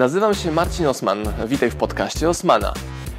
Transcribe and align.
Nazywam 0.00 0.34
się 0.34 0.52
Marcin 0.52 0.86
Osman. 0.86 1.18
Witaj 1.46 1.70
w 1.70 1.76
podcaście 1.76 2.28
Osmana. 2.28 2.74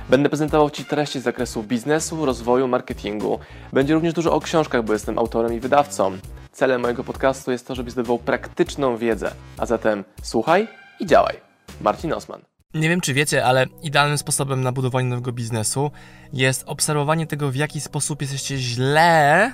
Będę 0.09 0.29
prezentował 0.29 0.69
Ci 0.69 0.85
treści 0.85 1.19
z 1.19 1.23
zakresu 1.23 1.63
biznesu, 1.63 2.25
rozwoju, 2.25 2.67
marketingu. 2.67 3.39
Będzie 3.73 3.93
również 3.93 4.13
dużo 4.13 4.33
o 4.33 4.39
książkach, 4.39 4.83
bo 4.83 4.93
jestem 4.93 5.19
autorem 5.19 5.53
i 5.53 5.59
wydawcą. 5.59 6.17
Celem 6.51 6.81
mojego 6.81 7.03
podcastu 7.03 7.51
jest 7.51 7.67
to, 7.67 7.75
żebyś 7.75 7.93
zdobywał 7.93 8.19
praktyczną 8.19 8.97
wiedzę. 8.97 9.31
A 9.57 9.65
zatem 9.65 10.03
słuchaj 10.23 10.67
i 10.99 11.05
działaj. 11.05 11.35
Marcin 11.81 12.13
Osman. 12.13 12.41
Nie 12.73 12.89
wiem, 12.89 13.01
czy 13.01 13.13
wiecie, 13.13 13.45
ale 13.45 13.65
idealnym 13.83 14.17
sposobem 14.17 14.61
na 14.61 14.71
budowanie 14.71 15.09
nowego 15.09 15.31
biznesu 15.31 15.91
jest 16.33 16.63
obserwowanie 16.67 17.27
tego, 17.27 17.51
w 17.51 17.55
jaki 17.55 17.81
sposób 17.81 18.21
jesteście 18.21 18.57
źle 18.57 19.51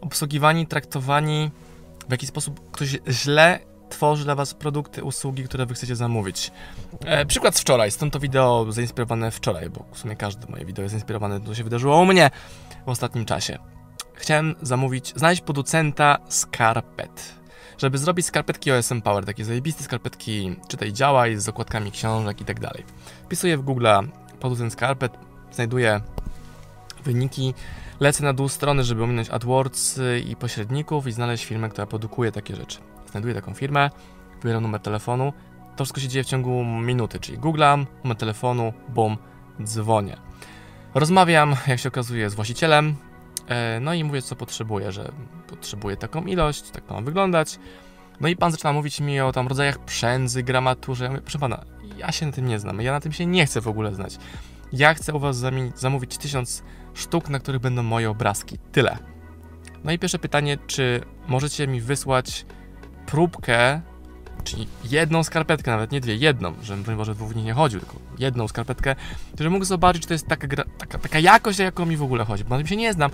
obsługiwani, 0.00 0.66
traktowani, 0.66 1.50
w 2.08 2.10
jaki 2.10 2.26
sposób 2.26 2.70
ktoś 2.70 2.98
źle 3.08 3.58
tworzy 3.88 4.24
dla 4.24 4.34
Was 4.34 4.54
produkty, 4.54 5.04
usługi, 5.04 5.44
które 5.44 5.66
Wy 5.66 5.74
chcecie 5.74 5.96
zamówić. 5.96 6.50
E, 7.04 7.26
przykład 7.26 7.56
z 7.56 7.60
wczoraj, 7.60 7.90
stąd 7.90 8.12
to 8.12 8.20
wideo 8.20 8.66
zainspirowane 8.72 9.30
wczoraj, 9.30 9.70
bo 9.70 9.84
w 9.92 9.98
sumie 9.98 10.16
każde 10.16 10.46
moje 10.46 10.64
wideo 10.64 10.82
jest 10.82 10.92
zainspirowane, 10.92 11.40
to 11.40 11.54
się 11.54 11.64
wydarzyło 11.64 11.98
u 11.98 12.06
mnie 12.06 12.30
w 12.86 12.88
ostatnim 12.88 13.24
czasie. 13.24 13.58
Chciałem 14.14 14.54
zamówić, 14.62 15.12
znaleźć 15.16 15.42
producenta 15.42 16.18
skarpet. 16.28 17.34
Żeby 17.78 17.98
zrobić 17.98 18.26
skarpetki 18.26 18.72
OSM 18.72 19.02
Power, 19.02 19.24
takie 19.24 19.44
zajebiste 19.44 19.84
skarpetki, 19.84 20.56
czytaj 20.68 20.92
działaj, 20.92 21.36
z 21.36 21.48
okładkami 21.48 21.92
książek 21.92 22.40
i 22.40 22.44
tak 22.44 22.60
dalej. 22.60 22.84
Wpisuję 23.24 23.56
w 23.56 23.62
Google 23.62 23.86
producent 24.40 24.72
skarpet, 24.72 25.12
znajduję 25.52 26.00
wyniki, 27.04 27.54
lecę 28.00 28.24
na 28.24 28.32
dół 28.32 28.48
strony, 28.48 28.84
żeby 28.84 29.02
ominąć 29.02 29.30
AdWords 29.30 30.00
i 30.26 30.36
pośredników 30.36 31.06
i 31.06 31.12
znaleźć 31.12 31.44
firmę, 31.44 31.68
która 31.68 31.86
produkuje 31.86 32.32
takie 32.32 32.56
rzeczy 32.56 32.78
znajduję 33.16 33.34
taką 33.34 33.54
firmę, 33.54 33.90
wybieram 34.42 34.62
numer 34.62 34.80
telefonu. 34.80 35.32
To 35.76 35.84
wszystko 35.84 36.00
się 36.00 36.08
dzieje 36.08 36.24
w 36.24 36.26
ciągu 36.26 36.64
minuty, 36.64 37.20
czyli 37.20 37.38
googlam, 37.38 37.86
numer 38.04 38.16
telefonu, 38.16 38.72
bum, 38.88 39.16
dzwonię. 39.62 40.16
Rozmawiam, 40.94 41.56
jak 41.66 41.78
się 41.78 41.88
okazuje, 41.88 42.30
z 42.30 42.34
właścicielem, 42.34 42.96
e, 43.48 43.80
no 43.80 43.94
i 43.94 44.04
mówię, 44.04 44.22
co 44.22 44.36
potrzebuję, 44.36 44.92
że 44.92 45.12
potrzebuję 45.46 45.96
taką 45.96 46.24
ilość, 46.24 46.70
tak 46.70 46.84
to 46.84 46.94
ma 46.94 47.00
wyglądać. 47.00 47.58
No 48.20 48.28
i 48.28 48.36
pan 48.36 48.52
zaczyna 48.52 48.72
mówić 48.72 49.00
mi 49.00 49.20
o 49.20 49.32
tam 49.32 49.48
rodzajach 49.48 49.78
przędzy, 49.78 50.42
gramaturze. 50.42 51.04
Ja 51.04 51.10
mówię, 51.10 51.22
proszę 51.22 51.38
pana, 51.38 51.64
ja 51.96 52.12
się 52.12 52.26
na 52.26 52.32
tym 52.32 52.46
nie 52.46 52.58
znam, 52.58 52.80
ja 52.80 52.92
na 52.92 53.00
tym 53.00 53.12
się 53.12 53.26
nie 53.26 53.46
chcę 53.46 53.60
w 53.60 53.68
ogóle 53.68 53.94
znać. 53.94 54.18
Ja 54.72 54.94
chcę 54.94 55.14
u 55.14 55.18
was 55.18 55.44
zamówić 55.74 56.18
tysiąc 56.18 56.62
sztuk, 56.94 57.28
na 57.28 57.38
których 57.38 57.60
będą 57.60 57.82
moje 57.82 58.10
obrazki. 58.10 58.58
Tyle. 58.72 58.98
No 59.84 59.92
i 59.92 59.98
pierwsze 59.98 60.18
pytanie, 60.18 60.58
czy 60.66 61.00
możecie 61.28 61.68
mi 61.68 61.80
wysłać 61.80 62.46
próbkę, 63.06 63.80
czyli 64.44 64.66
jedną 64.84 65.24
skarpetkę, 65.24 65.70
nawet 65.70 65.92
nie 65.92 66.00
dwie, 66.00 66.16
jedną, 66.16 66.54
żebym 66.62 66.96
Boże 66.96 67.14
dwóch 67.14 67.36
nie 67.36 67.52
chodził, 67.52 67.80
tylko 67.80 67.96
jedną 68.18 68.48
skarpetkę, 68.48 68.96
żebym 69.38 69.52
mógł 69.52 69.64
zobaczyć, 69.64 70.02
czy 70.02 70.08
to 70.08 70.14
jest 70.14 70.26
taka, 70.26 70.48
taka, 70.78 70.98
taka 70.98 71.18
jakość, 71.18 71.58
jaką 71.58 71.86
mi 71.86 71.96
w 71.96 72.02
ogóle 72.02 72.24
chodzi, 72.24 72.44
bo 72.44 72.50
na 72.50 72.56
tym 72.56 72.66
się 72.66 72.76
nie 72.76 72.92
znam. 72.92 73.10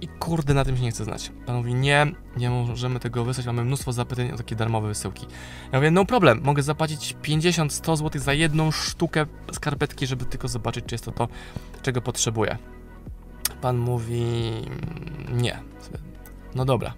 I 0.00 0.08
kurde, 0.08 0.54
na 0.54 0.64
tym 0.64 0.76
się 0.76 0.82
nie 0.82 0.90
chcę 0.90 1.04
znać. 1.04 1.32
Pan 1.46 1.56
mówi, 1.56 1.74
nie, 1.74 2.06
nie 2.36 2.50
możemy 2.50 3.00
tego 3.00 3.24
wysłać, 3.24 3.46
mamy 3.46 3.64
mnóstwo 3.64 3.92
zapytań 3.92 4.32
o 4.32 4.36
takie 4.36 4.56
darmowe 4.56 4.88
wysyłki. 4.88 5.26
Ja 5.72 5.78
mówię, 5.78 5.90
no 5.90 6.04
problem, 6.04 6.40
mogę 6.44 6.62
zapłacić 6.62 7.16
50-100 7.22 7.96
zł 7.96 8.22
za 8.22 8.32
jedną 8.32 8.70
sztukę 8.70 9.26
skarpetki, 9.52 10.06
żeby 10.06 10.24
tylko 10.24 10.48
zobaczyć, 10.48 10.84
czy 10.84 10.94
jest 10.94 11.04
to 11.04 11.12
to, 11.12 11.28
czego 11.82 12.02
potrzebuję. 12.02 12.58
Pan 13.60 13.78
mówi, 13.78 14.24
nie. 15.32 15.58
No 16.54 16.64
dobra, 16.64 16.94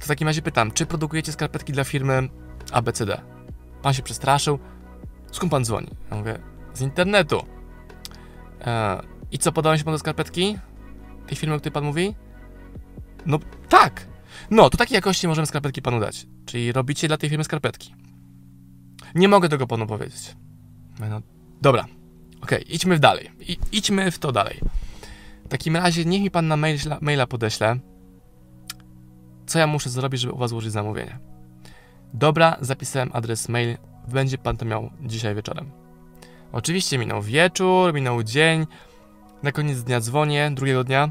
to 0.00 0.04
w 0.04 0.08
takim 0.08 0.28
razie 0.28 0.42
pytam, 0.42 0.70
czy 0.70 0.86
produkujecie 0.86 1.32
skarpetki 1.32 1.72
dla 1.72 1.84
firmy 1.84 2.28
ABCD? 2.72 3.20
Pan 3.82 3.94
się 3.94 4.02
przestraszył. 4.02 4.58
Skąd 5.32 5.50
pan 5.50 5.64
dzwoni? 5.64 5.88
Ja 6.10 6.16
mówię, 6.16 6.38
z 6.74 6.80
internetu. 6.80 7.46
E, 8.60 9.00
I 9.32 9.38
co, 9.38 9.52
podałem 9.52 9.78
się 9.78 9.84
pan 9.84 9.94
do 9.94 9.98
skarpetki? 9.98 10.58
Tej 11.26 11.36
firmy, 11.36 11.54
o 11.54 11.58
której 11.58 11.72
pan 11.72 11.84
mówi? 11.84 12.14
No 13.26 13.38
tak. 13.68 14.06
No, 14.50 14.70
to 14.70 14.78
takiej 14.78 14.94
jakości 14.94 15.28
możemy 15.28 15.46
skarpetki 15.46 15.82
panu 15.82 16.00
dać. 16.00 16.26
Czyli 16.46 16.72
robicie 16.72 17.08
dla 17.08 17.16
tej 17.16 17.30
firmy 17.30 17.44
skarpetki. 17.44 17.94
Nie 19.14 19.28
mogę 19.28 19.48
tego 19.48 19.66
panu 19.66 19.86
powiedzieć. 19.86 20.36
No, 21.00 21.20
dobra. 21.62 21.86
Okay, 22.40 22.60
idźmy 22.60 22.98
dalej. 22.98 23.30
I, 23.40 23.58
idźmy 23.72 24.10
w 24.10 24.18
to 24.18 24.32
dalej. 24.32 24.60
W 25.44 25.48
takim 25.48 25.76
razie 25.76 26.04
niech 26.04 26.22
mi 26.22 26.30
pan 26.30 26.48
na 26.48 26.56
maila, 26.56 26.98
maila 27.00 27.26
podeśle 27.26 27.78
co 29.50 29.58
ja 29.58 29.66
muszę 29.66 29.90
zrobić, 29.90 30.20
żeby 30.20 30.32
u 30.32 30.38
Was 30.38 30.50
złożyć 30.50 30.72
zamówienie? 30.72 31.18
Dobra, 32.14 32.56
zapisałem 32.60 33.10
adres 33.12 33.48
mail, 33.48 33.76
będzie 34.08 34.38
Pan 34.38 34.56
to 34.56 34.64
miał 34.64 34.90
dzisiaj 35.00 35.34
wieczorem. 35.34 35.70
Oczywiście 36.52 36.98
minął 36.98 37.22
wieczór, 37.22 37.94
minął 37.94 38.22
dzień, 38.22 38.66
na 39.42 39.52
koniec 39.52 39.82
dnia 39.82 40.00
dzwonię, 40.00 40.50
drugiego 40.54 40.84
dnia. 40.84 41.10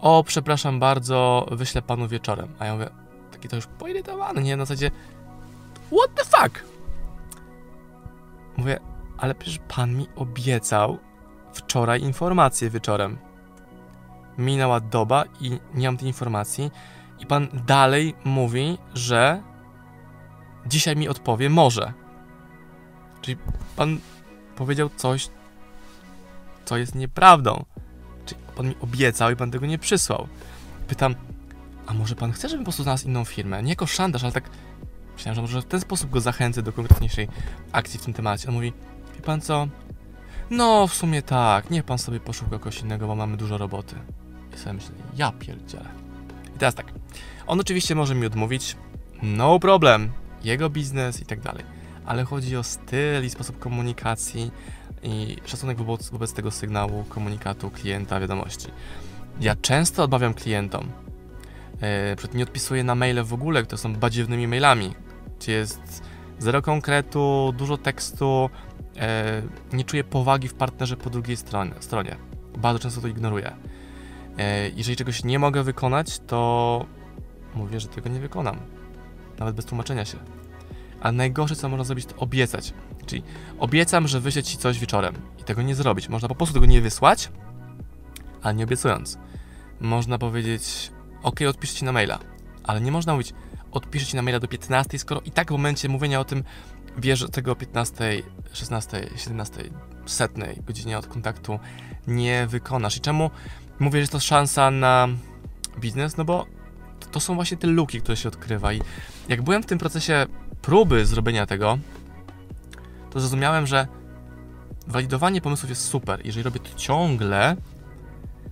O, 0.00 0.24
przepraszam 0.24 0.80
bardzo, 0.80 1.46
wyślę 1.50 1.82
Panu 1.82 2.08
wieczorem. 2.08 2.54
A 2.58 2.66
ja 2.66 2.72
mówię, 2.74 2.90
taki 3.32 3.48
to 3.48 3.56
już 3.56 3.66
poirytowany, 3.66 4.42
nie? 4.42 4.56
Na 4.56 4.64
zasadzie, 4.64 4.90
what 5.86 6.14
the 6.14 6.24
fuck? 6.24 6.64
Mówię, 8.56 8.80
ale 9.18 9.34
przecież 9.34 9.60
Pan 9.68 9.96
mi 9.96 10.06
obiecał 10.16 10.98
wczoraj 11.52 12.00
informację 12.00 12.70
wieczorem 12.70 13.18
minęła 14.38 14.80
doba 14.80 15.24
i 15.40 15.58
nie 15.74 15.88
mam 15.88 15.96
tej 15.96 16.08
informacji 16.08 16.70
i 17.18 17.26
pan 17.26 17.48
dalej 17.66 18.14
mówi, 18.24 18.78
że 18.94 19.42
dzisiaj 20.66 20.96
mi 20.96 21.08
odpowie 21.08 21.50
może. 21.50 21.92
Czyli 23.20 23.36
pan 23.76 23.98
powiedział 24.56 24.90
coś, 24.96 25.28
co 26.64 26.76
jest 26.76 26.94
nieprawdą. 26.94 27.64
Czyli 28.26 28.40
pan 28.56 28.68
mi 28.68 28.74
obiecał 28.80 29.30
i 29.30 29.36
pan 29.36 29.50
tego 29.50 29.66
nie 29.66 29.78
przysłał. 29.78 30.28
Pytam, 30.88 31.14
a 31.86 31.94
może 31.94 32.14
pan 32.14 32.32
chce, 32.32 32.48
żebym 32.48 32.64
po 32.64 32.66
prostu 32.66 32.82
znalazł 32.82 33.06
inną 33.06 33.24
firmę? 33.24 33.62
Nie 33.62 33.70
jako 33.70 33.86
szantaż, 33.86 34.22
ale 34.22 34.32
tak 34.32 34.50
myślałem, 35.14 35.34
że 35.34 35.42
może 35.42 35.62
w 35.62 35.64
ten 35.64 35.80
sposób 35.80 36.10
go 36.10 36.20
zachęcę 36.20 36.62
do 36.62 36.72
konkretniejszej 36.72 37.28
akcji 37.72 38.00
w 38.00 38.04
tym 38.04 38.14
temacie. 38.14 38.48
On 38.48 38.54
mówi, 38.54 38.72
wie 39.14 39.22
pan 39.22 39.40
co? 39.40 39.68
No, 40.50 40.86
w 40.86 40.94
sumie 40.94 41.22
tak, 41.22 41.70
niech 41.70 41.84
pan 41.84 41.98
sobie 41.98 42.20
poszuka 42.20 42.50
kogoś 42.50 42.80
innego, 42.80 43.06
bo 43.06 43.14
mamy 43.14 43.36
dużo 43.36 43.58
roboty. 43.58 43.96
I 44.54 44.58
sobie 44.58 44.72
myślę, 44.72 44.90
ja 45.16 45.32
pierdzielę. 45.32 45.88
I 46.56 46.58
teraz 46.58 46.74
tak, 46.74 46.86
on 47.46 47.60
oczywiście 47.60 47.94
może 47.94 48.14
mi 48.14 48.26
odmówić, 48.26 48.76
no 49.22 49.58
problem, 49.58 50.12
jego 50.44 50.70
biznes 50.70 51.20
i 51.20 51.24
tak 51.24 51.40
dalej, 51.40 51.64
ale 52.06 52.24
chodzi 52.24 52.56
o 52.56 52.62
styl 52.62 53.24
i 53.24 53.30
sposób 53.30 53.58
komunikacji 53.58 54.50
i 55.02 55.36
szacunek 55.44 55.78
wobec, 55.78 56.10
wobec 56.10 56.32
tego 56.32 56.50
sygnału, 56.50 57.04
komunikatu 57.08 57.70
klienta, 57.70 58.20
wiadomości. 58.20 58.68
Ja 59.40 59.56
często 59.56 60.02
odmawiam 60.02 60.34
klientom, 60.34 60.88
yy, 61.82 62.34
nie 62.34 62.42
odpisuję 62.42 62.84
na 62.84 62.94
maile 62.94 63.24
w 63.24 63.32
ogóle, 63.32 63.62
które 63.62 63.78
są 63.78 63.96
badziewnymi 63.96 64.48
mailami, 64.48 64.94
gdzie 65.38 65.52
jest 65.52 66.02
zero 66.38 66.62
konkretu, 66.62 67.54
dużo 67.56 67.76
tekstu, 67.76 68.50
yy, 68.96 69.02
nie 69.76 69.84
czuję 69.84 70.04
powagi 70.04 70.48
w 70.48 70.54
partnerze 70.54 70.96
po 70.96 71.10
drugiej 71.10 71.36
stronie. 71.36 71.72
stronie. 71.80 72.16
Bardzo 72.58 72.78
często 72.78 73.00
to 73.00 73.08
ignoruję. 73.08 73.52
E, 74.38 74.68
jeżeli 74.68 74.96
czegoś 74.96 75.24
nie 75.24 75.38
mogę 75.38 75.62
wykonać, 75.62 76.18
to 76.26 76.86
mówię, 77.54 77.80
że 77.80 77.88
tego 77.88 78.08
nie 78.08 78.20
wykonam. 78.20 78.56
Nawet 79.38 79.56
bez 79.56 79.64
tłumaczenia 79.64 80.04
się. 80.04 80.18
A 81.00 81.12
najgorsze, 81.12 81.56
co 81.56 81.68
można 81.68 81.84
zrobić, 81.84 82.06
to 82.06 82.16
obiecać. 82.16 82.74
Czyli 83.06 83.22
obiecam, 83.58 84.08
że 84.08 84.20
wyślę 84.20 84.42
ci 84.42 84.58
coś 84.58 84.78
wieczorem 84.78 85.14
i 85.40 85.44
tego 85.44 85.62
nie 85.62 85.74
zrobić. 85.74 86.08
Można 86.08 86.28
po 86.28 86.34
prostu 86.34 86.54
tego 86.54 86.66
nie 86.66 86.80
wysłać, 86.80 87.30
ale 88.42 88.54
nie 88.54 88.64
obiecując. 88.64 89.18
Można 89.80 90.18
powiedzieć, 90.18 90.90
ok, 91.22 91.40
odpiszę 91.48 91.74
ci 91.74 91.84
na 91.84 91.92
maila, 91.92 92.18
ale 92.64 92.80
nie 92.80 92.92
można 92.92 93.12
mówić, 93.12 93.34
odpiszę 93.72 94.06
ci 94.06 94.16
na 94.16 94.22
maila 94.22 94.40
do 94.40 94.48
15, 94.48 94.98
skoro 94.98 95.20
i 95.20 95.30
tak 95.30 95.48
w 95.48 95.50
momencie 95.50 95.88
mówienia 95.88 96.20
o 96.20 96.24
tym 96.24 96.44
wiesz, 96.98 97.18
że 97.18 97.28
tego 97.28 97.52
o 97.52 97.56
15, 97.56 98.22
16, 98.52 99.10
17, 99.16 99.62
setnej 100.06 100.58
godzinie 100.66 100.98
od 100.98 101.06
kontaktu 101.06 101.58
nie 102.06 102.46
wykonasz. 102.46 102.96
I 102.96 103.00
czemu 103.00 103.30
mówię, 103.78 104.02
że 104.02 104.08
to 104.08 104.20
szansa 104.20 104.70
na 104.70 105.08
biznes, 105.80 106.16
no 106.16 106.24
bo 106.24 106.46
to 107.10 107.20
są 107.20 107.34
właśnie 107.34 107.56
te 107.56 107.66
luki, 107.66 108.00
które 108.00 108.16
się 108.16 108.28
odkrywa 108.28 108.72
i 108.72 108.80
jak 109.28 109.42
byłem 109.42 109.62
w 109.62 109.66
tym 109.66 109.78
procesie 109.78 110.26
próby 110.62 111.06
zrobienia 111.06 111.46
tego, 111.46 111.78
to 113.10 113.20
zrozumiałem, 113.20 113.66
że 113.66 113.86
walidowanie 114.86 115.40
pomysłów 115.40 115.70
jest 115.70 115.84
super. 115.84 116.20
Jeżeli 116.24 116.42
robię 116.42 116.60
to 116.60 116.78
ciągle, 116.78 117.56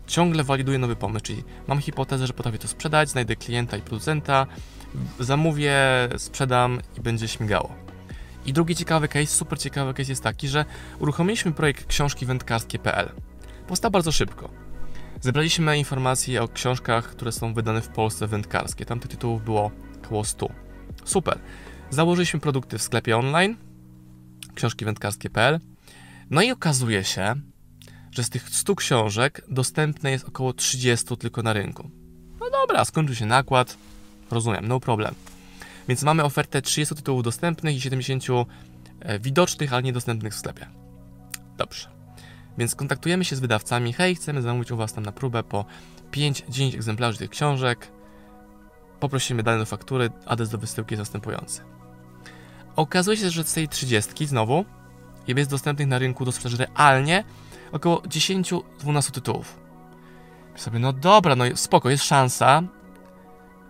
ciągle 0.07 0.45
waliduję 0.45 0.79
nowy 0.79 0.97
pomysł, 0.97 1.25
czyli 1.25 1.45
mam 1.67 1.79
hipotezę, 1.81 2.27
że 2.27 2.33
potrafię 2.33 2.59
to 2.59 2.69
sprzedać, 2.69 3.09
znajdę 3.11 3.37
klienta 3.37 3.77
i 3.77 3.83
producenta, 3.83 4.47
zamówię, 5.21 5.75
sprzedam 6.17 6.81
i 6.99 7.01
będzie 7.01 7.29
śmigało. 7.29 7.90
I 8.51 8.53
drugi 8.53 8.77
ciekawy 8.77 9.09
case, 9.09 9.27
super 9.27 9.59
ciekawy 9.59 9.95
case 9.95 10.13
jest 10.13 10.23
taki, 10.23 10.49
że 10.49 10.65
uruchomiliśmy 10.99 11.53
projekt 11.53 11.87
książki 11.87 12.27
wędkarskie.pl. 12.27 13.13
Powstał 13.67 13.91
bardzo 13.91 14.13
szybko. 14.13 14.51
Zebraliśmy 15.21 15.79
informacje 15.79 16.43
o 16.43 16.49
książkach, 16.49 17.11
które 17.11 17.33
są 17.33 17.55
wydane 17.55 17.83
w 17.83 17.89
Polsce 17.89 18.27
wędkarskie. 18.27 18.85
Tam 18.85 19.01
tych 19.01 19.11
tytułów 19.11 19.45
było 19.45 19.71
około 20.05 20.25
100. 20.25 20.49
Super. 21.05 21.39
Założyliśmy 21.91 22.41
produkty 22.41 22.79
w 22.79 22.83
sklepie 22.83 23.17
online, 23.17 23.57
książki 24.55 24.85
wędkarskie.pl. 24.85 25.61
No 26.31 26.43
i 26.43 26.51
okazuje 26.51 27.05
się, 27.05 27.35
że 28.11 28.25
z 28.25 28.31
tych 28.31 28.49
100 28.49 28.75
książek 28.75 29.43
dostępne 29.49 30.11
jest 30.11 30.29
około 30.29 30.53
30 30.53 31.17
tylko 31.17 31.43
na 31.43 31.53
rynku. 31.53 31.91
No 32.41 32.51
dobra, 32.51 32.85
skończył 32.85 33.15
się 33.15 33.27
nakład, 33.27 33.77
rozumiem, 34.31 34.69
no 34.69 34.81
problem. 34.81 35.15
Więc 35.89 36.03
mamy 36.03 36.25
ofertę 36.25 36.63
30 36.63 36.95
tytułów 36.95 37.23
dostępnych 37.23 37.77
i 37.77 37.81
70 37.81 38.25
e, 39.01 39.19
widocznych, 39.19 39.73
ale 39.73 39.83
niedostępnych 39.83 40.35
w 40.35 40.39
sklepie. 40.39 40.67
Dobrze. 41.57 41.89
Więc 42.59 42.75
kontaktujemy 42.75 43.25
się 43.25 43.37
z 43.37 43.41
wydawcami. 43.41 43.93
Hej, 43.93 44.15
chcemy 44.15 44.43
zamówić 44.43 44.71
u 44.71 44.77
Was 44.77 44.93
tam 44.93 45.05
na 45.05 45.13
próbę 45.13 45.43
po 45.43 45.65
5-10 46.13 46.75
egzemplarzy 46.75 47.19
tych 47.19 47.31
książek. 47.31 47.93
Poprosimy 49.01 49.43
dane 49.43 49.59
do 49.59 49.67
faktury, 49.67 50.11
adres 50.27 50.51
do 50.51 50.59
wysyłki 50.59 50.95
jest 50.95 51.01
następujący. 51.01 51.61
Okazuje 52.77 53.17
się, 53.17 53.31
że 53.31 53.45
z 53.45 53.53
tej 53.53 53.69
30 53.69 54.27
znowu 54.27 54.65
jest 55.27 55.51
dostępnych 55.51 55.89
na 55.89 55.99
rynku 55.99 56.25
do 56.25 56.33
sprzedaży 56.33 56.67
realnie 56.77 57.25
około 57.73 57.99
10-12 58.01 59.11
tytułów. 59.11 59.61
Sobie, 60.57 60.79
no 60.79 60.93
dobra, 60.93 61.37
no 61.37 61.45
spoko, 61.55 61.91
jest 61.91 62.05
szansa, 62.05 62.63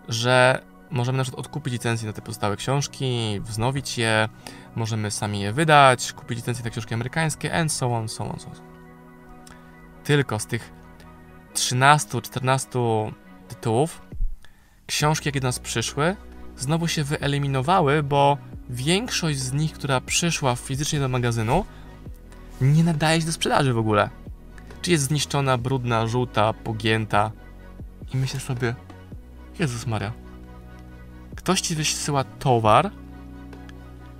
że 0.07 0.61
możemy 0.91 1.17
na 1.17 1.23
przykład 1.23 1.45
odkupić 1.45 1.73
licencję 1.73 2.07
na 2.07 2.13
te 2.13 2.21
pozostałe 2.21 2.55
książki, 2.55 3.39
wznowić 3.43 3.97
je, 3.97 4.29
możemy 4.75 5.11
sami 5.11 5.39
je 5.39 5.53
wydać, 5.53 6.13
kupić 6.13 6.37
licencję 6.37 6.63
na 6.63 6.69
książki 6.69 6.93
amerykańskie, 6.93 7.53
and 7.53 7.71
so 7.71 7.97
on, 7.97 8.09
so 8.09 8.29
on, 8.29 8.39
so 8.39 8.47
on. 8.47 8.55
Tylko 10.03 10.39
z 10.39 10.45
tych 10.45 10.71
13-14 11.53 13.11
tytułów, 13.47 14.01
książki, 14.87 15.27
jakie 15.29 15.39
do 15.39 15.47
nas 15.47 15.59
przyszły, 15.59 16.15
znowu 16.57 16.87
się 16.87 17.03
wyeliminowały, 17.03 18.03
bo 18.03 18.37
większość 18.69 19.39
z 19.39 19.53
nich, 19.53 19.73
która 19.73 20.01
przyszła 20.01 20.55
fizycznie 20.55 20.99
do 20.99 21.09
magazynu, 21.09 21.65
nie 22.61 22.83
nadaje 22.83 23.19
się 23.21 23.25
do 23.25 23.33
sprzedaży 23.33 23.73
w 23.73 23.77
ogóle. 23.77 24.09
Czy 24.81 24.91
jest 24.91 25.03
zniszczona, 25.03 25.57
brudna, 25.57 26.07
żółta, 26.07 26.53
pogięta. 26.53 27.31
I 28.13 28.17
myślę 28.17 28.39
sobie, 28.39 28.75
Jezus 29.59 29.87
Maria, 29.87 30.11
ktoś 31.35 31.61
ci 31.61 31.75
wysyła 31.75 32.23
towar, 32.23 32.91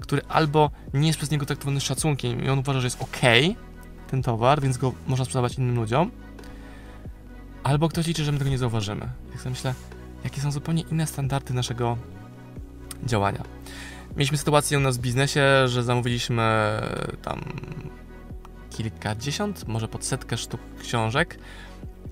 który 0.02 0.22
albo 0.30 0.72
nie 0.94 1.08
jest 1.08 1.18
przez 1.18 1.32
niego 1.32 1.46
traktowany 1.46 1.82
szacunkiem 1.82 2.44
i 2.44 2.50
on 2.50 2.60
uważa, 2.60 2.80
że 2.80 2.88
jest 2.88 3.02
ok, 3.02 3.22
ten 4.08 4.22
towar, 4.22 4.62
więc 4.62 4.78
go 4.78 4.94
można 5.08 5.26
sprzedawać 5.26 5.58
innym 5.58 5.76
ludziom, 5.76 6.12
albo 7.64 7.90
ktoś 7.90 8.08
liczy, 8.08 8.24
że 8.24 8.32
my 8.32 8.38
tego 8.38 8.50
nie 8.50 8.58
zauważymy. 8.58 9.10
Jak 9.32 9.40
sobie 9.40 9.50
myślę, 9.50 9.74
jakie 10.24 10.42
są 10.42 10.52
zupełnie 10.52 10.84
inne 10.92 11.08
standardy 11.08 11.54
naszego 11.54 11.98
działania. 13.04 13.44
Mieliśmy 14.16 14.38
sytuację 14.38 14.78
u 14.78 14.82
nas 14.82 14.98
w 14.98 15.02
biznesie, 15.02 15.68
że 15.68 15.84
zamówiliśmy 15.84 16.44
tam 17.22 17.42
kilkadziesiąt, 18.70 19.68
może 19.68 19.88
pod 19.88 20.06
setkę 20.06 20.38
sztuk 20.38 20.62
książek 20.80 21.40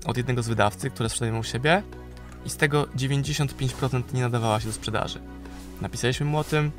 od 0.04 0.16
jednego 0.16 0.42
z 0.42 0.48
wydawcy, 0.48 0.90
które 0.90 1.08
sprzedajemy 1.08 1.38
u 1.38 1.44
siebie 1.44 1.82
i 2.44 2.50
z 2.50 2.56
tego 2.56 2.84
95% 2.84 4.02
nie 4.14 4.20
nadawała 4.20 4.60
się 4.60 4.66
do 4.66 4.72
sprzedaży. 4.72 5.20
Napisaliśmy 5.80 6.26
mu 6.26 6.38
o 6.38 6.44
tym, 6.44 6.72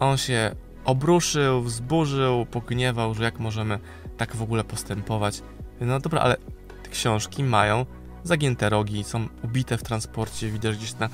on 0.00 0.16
się 0.16 0.54
obruszył, 0.84 1.62
wzburzył, 1.62 2.46
pogniewał, 2.46 3.14
że 3.14 3.24
jak 3.24 3.38
możemy 3.38 3.78
tak 4.16 4.36
w 4.36 4.42
ogóle 4.42 4.64
postępować. 4.64 5.42
No 5.80 6.00
dobra, 6.00 6.20
ale 6.20 6.36
te 6.82 6.90
książki 6.90 7.44
mają 7.44 7.86
zagięte 8.24 8.68
rogi, 8.68 9.04
są 9.04 9.28
ubite 9.42 9.78
w 9.78 9.82
transporcie, 9.82 10.50
widać 10.50 10.76
gdzieś 10.76 10.98
na 10.98 11.08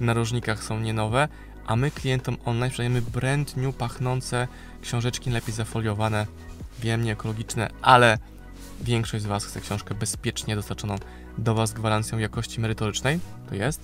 narożnikach 0.00 0.64
są 0.64 0.80
nie 0.80 0.92
nowe, 0.92 1.28
a 1.66 1.76
my 1.76 1.90
klientom 1.90 2.36
online 2.44 2.70
sprzedajemy 2.70 3.02
brand 3.02 3.56
new, 3.56 3.76
pachnące 3.76 4.48
książeczki 4.82 5.30
lepiej 5.30 5.54
zafoliowane, 5.54 6.26
wiem, 6.80 7.04
nie 7.04 7.12
ekologiczne, 7.12 7.70
ale 7.82 8.18
większość 8.80 9.24
z 9.24 9.26
Was 9.26 9.44
chce 9.44 9.60
książkę 9.60 9.94
bezpiecznie 9.94 10.56
dostarczoną 10.56 10.96
do 11.38 11.54
Was 11.54 11.70
z 11.70 11.72
gwarancją 11.72 12.18
jakości 12.18 12.60
merytorycznej, 12.60 13.20
to 13.48 13.54
jest, 13.54 13.80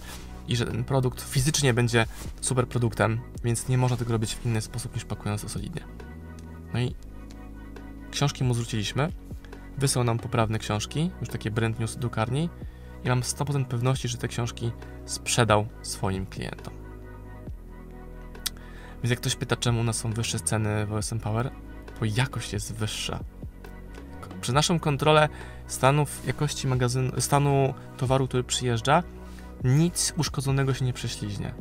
i 0.49 0.57
że 0.57 0.67
ten 0.67 0.85
produkt 0.85 1.23
fizycznie 1.23 1.75
będzie 1.75 2.07
super 2.41 2.69
produktem, 2.69 3.21
więc 3.45 3.69
nie 3.69 3.79
można 3.79 3.97
tego 3.97 4.13
robić 4.13 4.35
w 4.35 4.47
inny 4.47 4.61
sposób 4.61 4.95
niż 4.95 5.05
pakując 5.05 5.43
to 5.43 5.49
solidnie. 5.49 5.85
No 6.75 6.81
i 6.81 6.95
książki 8.11 8.45
mu 8.45 8.55
zwróciliśmy, 8.55 9.13
wysłał 9.79 10.05
nam 10.05 10.19
poprawne 10.19 10.59
książki, 10.59 11.11
już 11.21 11.29
takie 11.29 11.51
brand 11.51 11.81
news 11.81 11.97
drukarni 11.97 12.49
i 13.05 13.09
mam 13.09 13.21
100% 13.21 13.65
pewności, 13.65 14.09
że 14.09 14.19
te 14.19 14.29
książki 14.29 14.71
sprzedał 15.05 15.67
swoim 15.83 16.27
klientom. 16.27 16.75
Więc 19.03 19.11
jak 19.11 19.21
ktoś 19.21 19.37
pyta, 19.37 19.57
czemu 19.57 19.81
u 19.81 19.85
nas 19.85 19.97
są 19.97 20.13
wyższe 20.13 20.41
ceny 20.41 20.87
w 20.87 20.93
OSM 20.93 21.21
Power, 21.21 21.51
bo 22.01 22.07
jakość 22.17 22.53
jest 22.53 22.75
wyższa. 22.75 23.25
Przez 24.49 24.55
naszą 24.55 24.81
kontrolę 24.81 25.29
stanów 25.67 26.27
jakości 26.27 26.67
magazynu, 26.67 27.21
stanu 27.21 27.75
towaru, 27.97 28.29
który 28.29 28.45
przyjeżdża, 28.45 29.03
nic 29.65 30.13
uszkodzonego 30.17 30.75
się 30.75 30.85
nie 30.85 30.93
prześliźnie. 30.93 31.55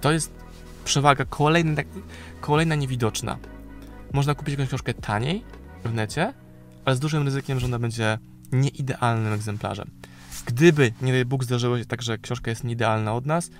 To 0.00 0.12
jest 0.12 0.34
przewaga 0.84 1.24
kolejna, 1.24 1.82
kolejna 2.40 2.74
niewidoczna. 2.74 3.38
Można 4.12 4.34
kupić 4.34 4.52
jakąś 4.52 4.68
książkę 4.68 4.94
taniej 4.94 5.44
w 5.84 5.94
necie, 5.94 6.34
ale 6.84 6.96
z 6.96 7.00
dużym 7.00 7.24
ryzykiem, 7.24 7.60
że 7.60 7.66
ona 7.66 7.78
będzie 7.78 8.18
nieidealnym 8.52 9.32
egzemplarzem. 9.32 9.90
Gdyby, 10.46 10.92
nie 11.02 11.12
daj 11.12 11.24
Bóg, 11.24 11.44
zdarzyło 11.44 11.78
się 11.78 11.84
tak, 11.84 12.02
że 12.02 12.18
książka 12.18 12.50
jest 12.50 12.64
nieidealna 12.64 13.14
od 13.14 13.26
nas, 13.26 13.50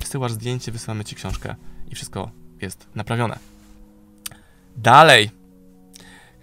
wysyłasz 0.00 0.32
zdjęcie, 0.32 0.72
wysyłamy 0.72 1.04
ci 1.04 1.16
książkę 1.16 1.54
i 1.88 1.94
wszystko 1.94 2.30
jest 2.60 2.86
naprawione. 2.94 3.38
Dalej. 4.76 5.39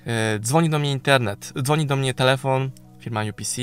E, 0.08 0.40
dzwoni 0.40 0.70
do 0.70 0.80
mnie 0.80 0.92
internet, 0.92 1.54
dzwoni 1.62 1.86
do 1.86 1.96
mnie 1.96 2.14
telefon, 2.14 2.72
firma 3.00 3.24
UPC. 3.24 3.62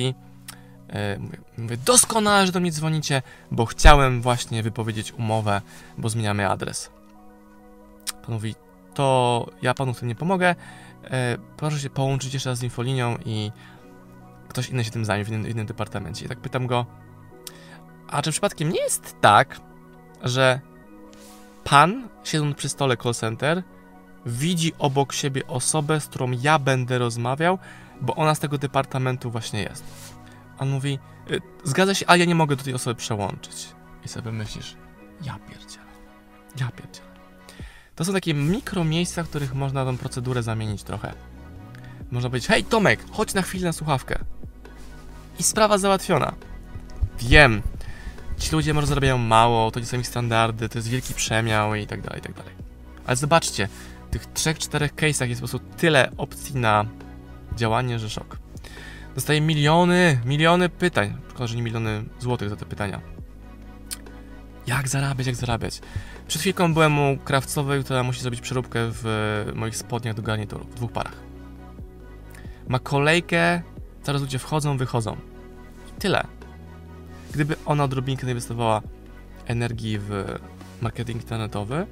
E, 0.90 1.18
mówię, 1.58 1.76
doskonale, 1.76 2.46
że 2.46 2.52
do 2.52 2.60
mnie 2.60 2.72
dzwonicie, 2.72 3.22
bo 3.50 3.66
chciałem 3.66 4.22
właśnie 4.22 4.62
wypowiedzieć 4.62 5.12
umowę, 5.12 5.60
bo 5.98 6.08
zmieniamy 6.08 6.50
adres. 6.50 6.90
Pan 8.26 8.34
mówi, 8.34 8.54
to 8.94 9.46
ja 9.62 9.74
panu 9.74 9.94
w 9.94 9.98
tym 9.98 10.08
nie 10.08 10.14
pomogę. 10.14 10.54
E, 11.04 11.38
proszę 11.56 11.80
się 11.80 11.90
połączyć 11.90 12.34
jeszcze 12.34 12.50
raz 12.50 12.58
z 12.58 12.62
infolinią 12.62 13.18
i 13.24 13.52
ktoś 14.48 14.68
inny 14.68 14.84
się 14.84 14.90
tym 14.90 15.04
zajmie 15.04 15.24
w 15.24 15.28
innym, 15.28 15.48
innym 15.48 15.66
departamencie. 15.66 16.24
I 16.24 16.28
tak 16.28 16.40
pytam 16.40 16.66
go, 16.66 16.86
a 18.08 18.22
czy 18.22 18.30
przypadkiem 18.30 18.72
nie 18.72 18.82
jest 18.82 19.16
tak, 19.20 19.60
że 20.22 20.60
pan, 21.64 22.08
siedząc 22.24 22.56
przy 22.56 22.68
stole 22.68 22.96
call 22.96 23.14
center, 23.14 23.62
widzi 24.26 24.72
obok 24.78 25.12
siebie 25.12 25.46
osobę, 25.46 26.00
z 26.00 26.06
którą 26.06 26.30
ja 26.30 26.58
będę 26.58 26.98
rozmawiał, 26.98 27.58
bo 28.00 28.14
ona 28.14 28.34
z 28.34 28.38
tego 28.38 28.58
departamentu 28.58 29.30
właśnie 29.30 29.62
jest. 29.62 29.84
On 30.58 30.70
mówi, 30.70 30.98
y, 31.30 31.40
zgadza 31.64 31.94
się, 31.94 32.06
ale 32.06 32.18
ja 32.18 32.24
nie 32.24 32.34
mogę 32.34 32.56
do 32.56 32.64
tej 32.64 32.74
osoby 32.74 32.94
przełączyć. 32.94 33.66
I 34.04 34.08
sobie 34.08 34.32
myślisz, 34.32 34.76
ja 35.22 35.38
pierdzielę, 35.48 35.84
ja 36.60 36.68
pierdzielę. 36.70 37.14
To 37.94 38.04
są 38.04 38.12
takie 38.12 38.34
mikro 38.34 38.84
miejsca, 38.84 39.22
w 39.22 39.28
których 39.28 39.54
można 39.54 39.84
tą 39.84 39.98
procedurę 39.98 40.42
zamienić 40.42 40.82
trochę. 40.82 41.14
Można 42.10 42.30
powiedzieć, 42.30 42.48
hej 42.48 42.64
Tomek, 42.64 43.00
chodź 43.10 43.34
na 43.34 43.42
chwilę 43.42 43.66
na 43.66 43.72
słuchawkę. 43.72 44.18
I 45.38 45.42
sprawa 45.42 45.78
załatwiona. 45.78 46.34
Wiem, 47.18 47.62
ci 48.38 48.52
ludzie 48.52 48.74
może 48.74 48.86
zarabiają 48.86 49.18
mało, 49.18 49.70
to 49.70 49.80
nie 49.80 49.86
są 49.86 49.98
ich 49.98 50.06
standardy, 50.06 50.68
to 50.68 50.78
jest 50.78 50.88
wielki 50.88 51.14
przemiał 51.14 51.74
i 51.74 51.86
tak 51.86 52.02
dalej, 52.02 52.20
i 52.20 52.22
tak 52.22 52.34
dalej. 52.34 52.52
Ale 53.06 53.16
zobaczcie, 53.16 53.68
tych 54.14 54.26
trzech, 54.26 54.58
czterech 54.58 54.94
case'ach 54.94 55.28
jest 55.28 55.40
po 55.40 55.48
prostu 55.48 55.68
tyle 55.76 56.10
opcji 56.16 56.56
na 56.56 56.84
działanie, 57.56 57.98
że 57.98 58.10
szok. 58.10 58.38
Dostaję 59.14 59.40
miliony, 59.40 60.20
miliony 60.24 60.68
pytań. 60.68 61.16
Szkoda, 61.28 61.46
że 61.46 61.56
nie 61.56 61.62
miliony 61.62 62.04
złotych 62.18 62.50
za 62.50 62.56
te 62.56 62.66
pytania. 62.66 63.00
Jak 64.66 64.88
zarabiać, 64.88 65.26
jak 65.26 65.36
zarabiać? 65.36 65.80
Przed 66.28 66.40
chwilką 66.40 66.74
byłem 66.74 66.98
u 66.98 67.18
krawcowej, 67.18 67.84
która 67.84 68.02
musi 68.02 68.20
zrobić 68.20 68.40
przeróbkę 68.40 68.78
w 68.92 69.04
moich 69.54 69.76
spodniach 69.76 70.14
do 70.14 70.22
garnituru, 70.22 70.64
w 70.64 70.74
dwóch 70.74 70.92
parach. 70.92 71.16
Ma 72.68 72.78
kolejkę, 72.78 73.62
zaraz 74.02 74.22
ludzie 74.22 74.38
wchodzą, 74.38 74.76
wychodzą. 74.76 75.16
I 75.88 76.00
tyle. 76.00 76.26
Gdyby 77.32 77.56
ona 77.66 77.84
odrobinkę 77.84 78.28
inwestowała 78.28 78.82
energii 79.46 79.98
w 79.98 80.24
marketing 80.80 81.22
internetowy, 81.22 81.86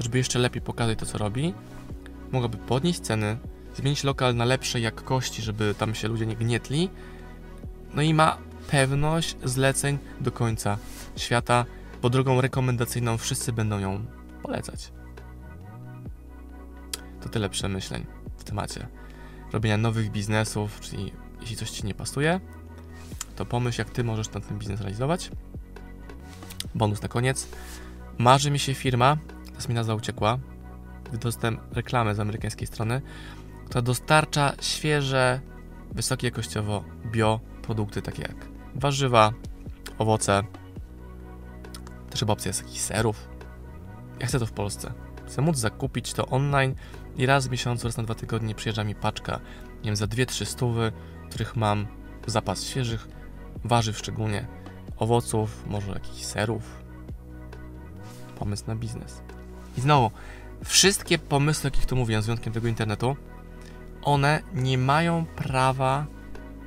żeby 0.00 0.18
jeszcze 0.18 0.38
lepiej 0.38 0.62
pokazać 0.62 0.98
to, 0.98 1.06
co 1.06 1.18
robi, 1.18 1.54
mogłaby 2.32 2.56
podnieść 2.56 3.00
ceny, 3.00 3.38
zmienić 3.74 4.04
lokal 4.04 4.36
na 4.36 4.44
lepszej 4.44 4.82
jakości, 4.82 5.42
żeby 5.42 5.74
tam 5.78 5.94
się 5.94 6.08
ludzie 6.08 6.26
nie 6.26 6.36
gnietli, 6.36 6.90
no 7.94 8.02
i 8.02 8.14
ma 8.14 8.38
pewność 8.70 9.36
zleceń 9.44 9.98
do 10.20 10.32
końca 10.32 10.78
świata, 11.16 11.64
bo 12.02 12.10
drogą 12.10 12.40
rekomendacyjną 12.40 13.18
wszyscy 13.18 13.52
będą 13.52 13.78
ją 13.78 14.04
polecać. 14.42 14.92
To 17.20 17.28
tyle 17.28 17.48
przemyśleń 17.48 18.06
w 18.38 18.44
temacie 18.44 18.88
robienia 19.52 19.76
nowych 19.76 20.10
biznesów, 20.10 20.80
czyli 20.80 21.12
jeśli 21.40 21.56
coś 21.56 21.70
Ci 21.70 21.86
nie 21.86 21.94
pasuje, 21.94 22.40
to 23.36 23.46
pomyśl, 23.46 23.80
jak 23.80 23.90
Ty 23.90 24.04
możesz 24.04 24.28
ten, 24.28 24.42
biznes 24.42 24.80
realizować. 24.80 25.30
Bonus 26.74 27.02
na 27.02 27.08
koniec. 27.08 27.48
Marzy 28.18 28.50
mi 28.50 28.58
się 28.58 28.74
firma, 28.74 29.16
teraz 29.58 29.74
nazwa 29.74 29.94
uciekła, 29.94 30.38
dostałem 31.20 31.58
reklamę 31.72 32.14
z 32.14 32.20
amerykańskiej 32.20 32.66
strony, 32.66 33.02
która 33.66 33.82
dostarcza 33.82 34.52
świeże, 34.60 35.40
wysokie 35.92 36.26
jakościowo 36.26 36.84
bioprodukty, 37.06 38.02
takie 38.02 38.22
jak 38.22 38.46
warzywa, 38.74 39.32
owoce. 39.98 40.42
Też 42.10 42.20
chyba 42.20 42.32
opcja 42.32 42.48
jest 42.48 42.62
jakichś 42.62 42.80
serów. 42.80 43.28
Ja 44.20 44.26
chcę 44.26 44.38
to 44.38 44.46
w 44.46 44.52
Polsce. 44.52 44.92
Chcę 45.26 45.42
móc 45.42 45.56
zakupić 45.56 46.12
to 46.12 46.26
online 46.26 46.74
i 47.16 47.26
raz 47.26 47.48
w 47.48 47.50
miesiącu, 47.50 47.86
raz 47.86 47.96
na 47.96 48.02
dwa 48.02 48.14
tygodnie 48.14 48.54
przyjeżdża 48.54 48.84
mi 48.84 48.94
paczka, 48.94 49.40
nie 49.76 49.84
wiem, 49.84 49.96
za 49.96 50.06
2-3 50.06 50.44
stówy, 50.44 50.92
których 51.30 51.56
mam 51.56 51.86
zapas 52.26 52.64
świeżych 52.64 53.08
warzyw 53.64 53.98
szczególnie, 53.98 54.46
owoców, 54.96 55.64
może 55.66 55.92
jakichś 55.92 56.24
serów. 56.24 56.82
Pomysł 58.38 58.64
na 58.66 58.76
biznes. 58.76 59.22
I 59.76 59.80
znowu, 59.80 60.10
wszystkie 60.64 61.18
pomysły, 61.18 61.70
jakich 61.70 61.86
tu 61.86 61.96
mówiłem, 61.96 62.22
z 62.22 62.26
wyjątkiem 62.26 62.52
tego 62.52 62.68
internetu, 62.68 63.16
one 64.02 64.42
nie 64.54 64.78
mają 64.78 65.26
prawa 65.26 66.06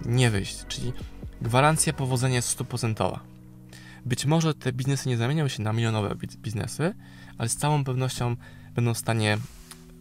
nie 0.05 0.29
wyjść, 0.29 0.65
czyli 0.67 0.93
gwarancja 1.41 1.93
powodzenia 1.93 2.35
jest 2.35 2.47
stuprocentowa. 2.47 3.19
Być 4.05 4.25
może 4.25 4.53
te 4.53 4.73
biznesy 4.73 5.09
nie 5.09 5.17
zamienią 5.17 5.47
się 5.47 5.63
na 5.63 5.73
milionowe 5.73 6.15
biznesy, 6.37 6.93
ale 7.37 7.49
z 7.49 7.55
całą 7.55 7.83
pewnością 7.83 8.35
będą 8.75 8.93
w 8.93 8.97
stanie, 8.97 9.37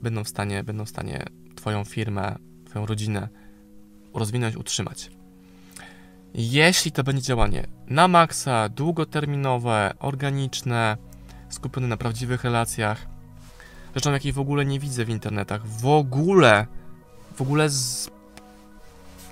będą 0.02 0.25
w 0.25 0.28
stanie, 0.28 0.64
będą 0.64 0.85
w 0.85 0.88
stanie 0.88 1.25
Twoją 1.54 1.85
firmę, 1.85 2.37
Twoją 2.64 2.87
rodzinę 2.87 3.28
rozwinąć, 4.14 4.57
utrzymać. 4.57 5.11
Jeśli 6.35 6.92
to 6.92 7.04
będzie 7.04 7.23
działanie 7.23 7.66
na 7.87 8.09
maksa, 8.09 8.69
długoterminowe, 8.69 9.95
organiczne, 9.99 10.97
skupione 11.50 11.88
na 11.88 11.97
prawdziwych 11.97 12.45
relacjach, 12.45 13.07
rzeczą 13.95 14.12
jakiej 14.12 14.33
w 14.33 14.38
ogóle 14.38 14.64
nie 14.64 14.80
widzę 14.80 15.04
w 15.04 15.09
internetach, 15.09 15.66
w 15.66 15.87
ogóle, 15.87 16.66
w 17.37 17.42
ogóle 17.42 17.71
z 17.71 18.11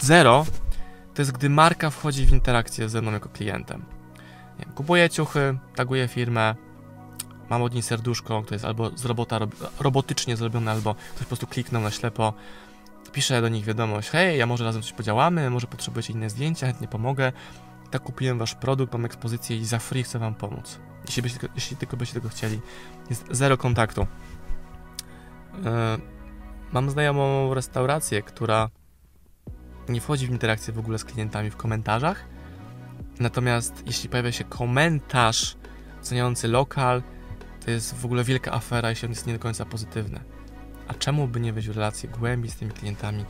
zero, 0.00 0.46
to 1.14 1.22
jest 1.22 1.32
gdy 1.32 1.50
marka 1.50 1.90
wchodzi 1.90 2.26
w 2.26 2.32
interakcję 2.32 2.88
ze 2.88 3.02
mną 3.02 3.12
jako 3.12 3.28
klientem. 3.28 3.84
Nie 4.58 4.64
wiem, 4.64 4.75
kupuję 4.75 5.10
ciuchy, 5.10 5.58
taguję 5.75 6.08
firmę, 6.08 6.54
mam 7.50 7.62
od 7.62 7.75
niej 7.75 7.82
serduszko, 7.82 8.42
które 8.42 8.54
jest 8.54 8.64
albo 8.64 8.90
z 8.96 9.04
robota 9.04 9.38
robotycznie 9.80 10.37
zrobione, 10.37 10.70
albo 10.70 10.94
ktoś 10.94 11.18
po 11.18 11.26
prostu 11.26 11.46
kliknął 11.46 11.82
na 11.82 11.90
ślepo, 11.90 12.32
piszę 13.12 13.40
do 13.40 13.48
nich 13.48 13.64
wiadomość, 13.64 14.08
hej, 14.08 14.38
ja 14.38 14.46
może 14.46 14.64
razem 14.64 14.82
coś 14.82 14.92
podziałamy, 14.92 15.50
może 15.50 15.66
potrzebujecie 15.66 16.12
inne 16.12 16.30
zdjęcia, 16.30 16.66
chętnie 16.66 16.88
pomogę. 16.88 17.32
Tak 17.90 18.02
kupiłem 18.02 18.38
wasz 18.38 18.54
produkt, 18.54 18.92
mam 18.92 19.04
ekspozycję 19.04 19.56
i 19.56 19.64
za 19.64 19.78
free 19.78 20.02
chcę 20.02 20.18
wam 20.18 20.34
pomóc. 20.34 20.78
Jeśli, 21.08 21.22
byście, 21.22 21.48
jeśli 21.54 21.76
tylko 21.76 21.96
byście 21.96 22.14
tego 22.14 22.28
chcieli. 22.28 22.60
Jest 23.10 23.26
zero 23.30 23.56
kontaktu. 23.56 24.06
Yy, 25.54 25.60
mam 26.72 26.90
znajomą 26.90 27.54
restaurację, 27.54 28.22
która 28.22 28.70
nie 29.88 30.00
wchodzi 30.00 30.26
w 30.26 30.30
interakcję 30.30 30.74
w 30.74 30.78
ogóle 30.78 30.98
z 30.98 31.04
klientami 31.04 31.50
w 31.50 31.56
komentarzach. 31.56 32.24
Natomiast 33.20 33.82
jeśli 33.86 34.08
pojawia 34.08 34.32
się 34.32 34.44
komentarz 34.44 35.56
oceniający 36.00 36.48
lokal, 36.48 37.02
to 37.64 37.70
jest 37.70 37.94
w 37.94 38.04
ogóle 38.04 38.24
wielka 38.24 38.52
afera, 38.52 38.90
jeśli 38.90 39.06
on 39.06 39.12
jest 39.12 39.26
nie 39.26 39.32
do 39.32 39.38
końca 39.38 39.64
pozytywny. 39.64 40.20
A 40.88 40.94
czemu 40.94 41.28
by 41.28 41.40
nie 41.40 41.52
wejść 41.52 41.68
w 41.68 41.76
relacje 41.76 42.08
głębiej 42.08 42.50
z 42.50 42.56
tymi 42.56 42.72
klientami, 42.72 43.24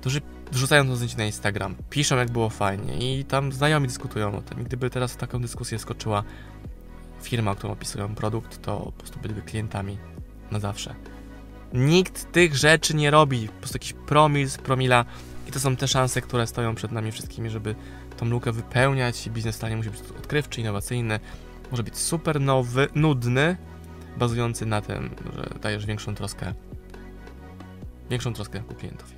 którzy 0.00 0.20
wrzucają 0.52 0.86
to 0.86 0.96
zdjęcie 0.96 1.16
na 1.16 1.24
Instagram, 1.24 1.74
piszą 1.90 2.16
jak 2.16 2.30
było 2.30 2.50
fajnie 2.50 3.20
i 3.20 3.24
tam 3.24 3.52
znajomi 3.52 3.88
dyskutują 3.88 4.36
o 4.36 4.42
tym. 4.42 4.60
I 4.60 4.64
gdyby 4.64 4.90
teraz 4.90 5.12
w 5.12 5.16
taką 5.16 5.40
dyskusję 5.40 5.78
skoczyła 5.78 6.24
firma, 7.22 7.54
którą 7.54 7.72
opisują 7.72 8.14
produkt, 8.14 8.62
to 8.62 8.78
po 8.78 8.92
prostu 8.92 9.20
byliby 9.20 9.42
klientami 9.42 9.98
na 10.50 10.60
zawsze. 10.60 10.94
Nikt 11.72 12.32
tych 12.32 12.56
rzeczy 12.56 12.96
nie 12.96 13.10
robi, 13.10 13.48
po 13.48 13.58
prostu 13.58 13.76
jakiś 13.76 13.92
promil 13.92 14.48
z 14.48 14.58
promila 14.58 15.04
i 15.48 15.52
to 15.52 15.60
są 15.60 15.76
te 15.76 15.88
szanse, 15.88 16.20
które 16.20 16.46
stoją 16.46 16.74
przed 16.74 16.92
nami 16.92 17.12
wszystkimi, 17.12 17.50
żeby 17.50 17.74
tą 18.16 18.26
lukę 18.26 18.52
wypełniać. 18.52 19.28
Biznes 19.28 19.56
stanie 19.56 19.76
musi 19.76 19.90
być 19.90 20.00
odkrywczy, 20.00 20.60
innowacyjny, 20.60 21.20
może 21.70 21.82
być 21.82 21.96
super 21.96 22.40
nowy, 22.40 22.88
nudny, 22.94 23.56
bazujący 24.16 24.66
na 24.66 24.80
tym, 24.80 25.10
że 25.36 25.58
dajesz 25.62 25.86
większą 25.86 26.14
troskę, 26.14 26.54
większą 28.10 28.32
troskę 28.32 28.62
u 28.70 28.74
klientów. 28.74 29.17